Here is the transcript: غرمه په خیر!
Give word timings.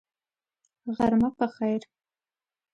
غرمه 0.95 1.29
په 1.37 1.45
خیر! 1.55 1.81